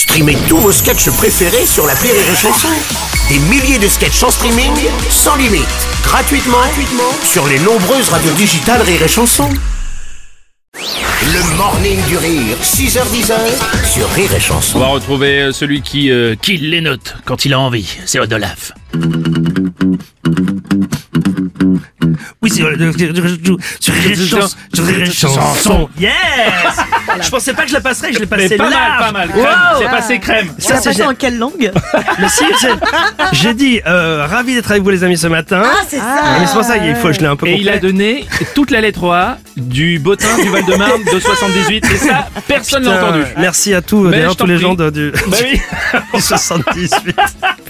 [0.00, 2.68] Streamez tous vos sketchs préférés sur la Rire et Chanson.
[3.28, 4.72] Des milliers de sketchs en streaming,
[5.10, 5.68] sans limite,
[6.02, 9.50] gratuitement, gratuitement sur les nombreuses radios digitales Rire et Chanson.
[10.74, 13.30] Le morning du rire, 6h10
[13.92, 14.78] sur Rire et Chanson.
[14.78, 17.98] On va retrouver euh, celui qui, euh, qui les note quand il a envie.
[18.06, 18.72] C'est Odolaf.
[22.42, 22.92] Oui, c'est euh,
[23.80, 24.56] sur Rire et Chanson.
[24.72, 25.90] Sur Rire et Chanson.
[25.98, 26.10] Yes
[27.22, 28.74] Je pensais pas que je la passerais, je l'ai passé Mais pas large.
[28.74, 29.28] mal, pas mal.
[29.28, 29.42] Crème.
[29.44, 29.78] Wow.
[29.78, 30.52] C'est passé crème.
[30.58, 31.70] Ça, c'est passe en quelle langue
[32.18, 32.68] Mais si, j'ai-
[33.32, 35.62] j'ai dit euh, ravi d'être avec vous les amis ce matin.
[35.64, 36.04] Ah, c'est ça.
[36.38, 38.70] Mais c'est pour ça qu'il faut, je l'ai un peu Et il a donné toute
[38.70, 41.84] la lettre A du bottin du Val-de-Marne de 78.
[41.90, 43.24] Et ça, personne n'a Putain, entendu.
[43.38, 44.62] Merci à tous, Mais d'ailleurs je t'en tous les prie.
[44.62, 45.60] gens de, du, Bah oui.
[46.14, 46.94] du 78.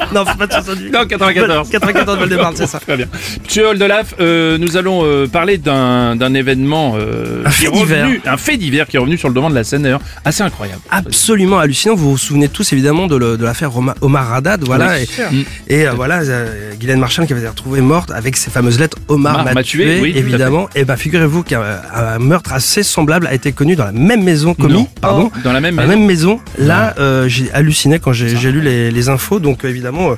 [0.15, 0.91] non, c'est pas de 78.
[0.93, 1.69] Non, 94.
[1.71, 2.81] 94 Val-de-Marne, c'est ça.
[2.81, 3.07] Très bien.
[3.45, 7.73] Monsieur Oldelaf, euh, nous allons euh, parler d'un d'un événement euh, Un qui est fait
[7.73, 8.05] divers.
[8.07, 10.43] revenu, un fait divers qui est revenu sur le devant de la scène d'ailleurs, assez
[10.43, 10.81] incroyable.
[10.91, 11.95] Absolument hallucinant.
[11.95, 14.93] Vous vous souvenez tous évidemment de, le- de l'affaire Omar, Omar Haddad, voilà.
[14.95, 15.03] Oui.
[15.03, 15.45] et Mm.
[15.69, 18.97] et, euh, voilà, euh, Guylaine Marchand qui avait été retrouvée morte avec ses fameuses lettres
[19.09, 20.69] Omar, Omar m'a m'a tué, tué, oui, tout à évidemment.
[20.75, 21.63] Et ben figurez-vous qu'un
[21.95, 24.89] un meurtre assez semblable a été connu dans la même maison commis, Non.
[25.01, 25.31] pardon.
[25.45, 25.99] Dans la même Dans la maison.
[25.99, 29.69] même maison, là, euh, j'ai halluciné quand j'ai j'ai lu les, les infos, donc euh,
[29.69, 30.17] évidemment, euh,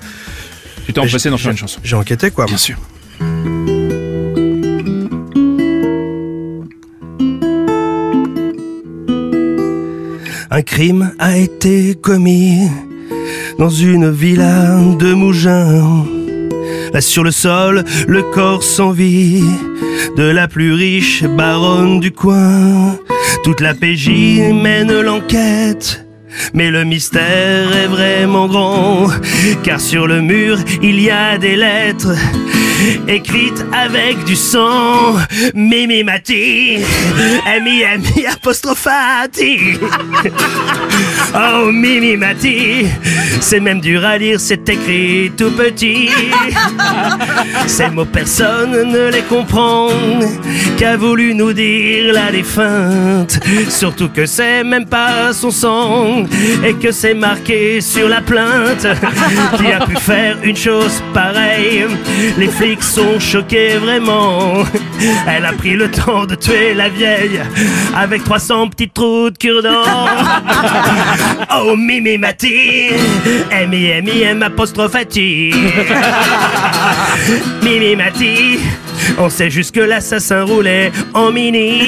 [0.87, 1.81] Tu t'es empressé d'en j'ai- faire une chanson.
[1.83, 2.47] j'ai enquêté quoi.
[2.47, 2.77] Bien sûr.
[10.51, 12.69] Un crime a été commis
[13.59, 16.05] dans une villa de Mougins.
[16.92, 19.42] Là sur le sol, le corps sans vie
[20.17, 22.98] de la plus riche baronne du coin.
[23.45, 24.11] Toute la PJ
[24.53, 26.05] mène l'enquête.
[26.55, 29.09] Mais le mystère est vraiment grand,
[29.63, 32.15] car sur le mur il y a des lettres
[33.09, 35.17] écrites avec du sang.
[35.55, 36.79] Mimi Mati,
[37.47, 39.59] ami ami apostrophati.
[41.35, 42.87] Oh Mimi Mati,
[43.41, 46.11] c'est même dur à lire, c'est écrit tout petit.
[47.67, 49.89] Ces mots personne ne les comprend,
[50.77, 53.41] qu'a voulu nous dire la défunte.
[53.71, 56.22] Surtout que c'est même pas son sang
[56.65, 58.83] et que c'est marqué sur la plainte.
[59.59, 61.87] Qui a pu faire une chose pareille
[62.39, 64.65] Les flics sont choqués vraiment.
[65.27, 67.41] Elle a pris le temps de tuer la vieille
[67.97, 69.71] avec 300 petites trous de cure-dent.
[71.55, 72.89] Oh Mimi Mati,
[73.51, 75.53] M-I M-I M apostrophati.
[77.63, 78.59] Mimi Mati,
[79.18, 81.83] on sait juste que l'assassin roulait en mini.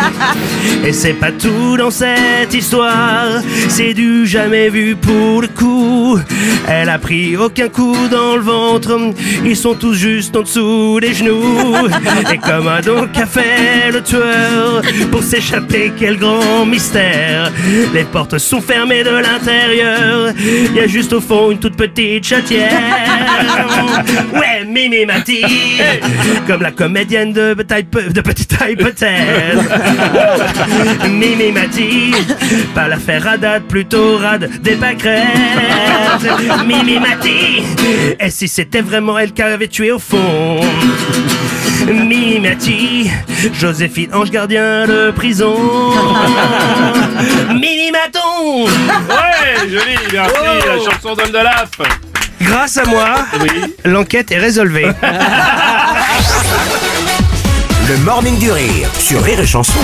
[0.84, 6.18] Et c'est pas tout dans cette histoire, c'est du jamais vu pour le coup.
[6.68, 8.98] Elle a pris aucun coup dans le ventre,
[9.44, 11.88] ils sont tous juste en dessous des genoux.
[12.32, 17.52] Et comme un donc a fait le tueur pour s'échapper, quel grand mystère.
[17.92, 22.24] Les portes sont fermées de l'intérieur, il y a juste au fond une toute petite
[22.24, 22.70] chatière.
[24.32, 25.42] Ouais, Mimi Mati,
[26.46, 29.62] comme la comédienne de, de petite taille peut-être.
[31.08, 32.12] Mimi Mati,
[32.74, 35.26] pas l'affaire Haddad, plutôt rade des pâquerettes.
[36.66, 37.62] Mimi Mati,
[38.18, 40.60] et si c'était vraiment elle qui avait tué au fond?
[41.86, 43.10] Mimi Mati,
[43.58, 45.54] Joséphine Ange gardien de prison.
[47.48, 50.34] Mimi Maton, Ouais, joli, merci,
[50.66, 51.70] la chanson d'Oldelaf.
[52.42, 53.74] grâce à moi, Oui.
[53.84, 54.86] l'enquête est résolvée.
[57.90, 59.80] Le morning du rire sur Rire et Chanson.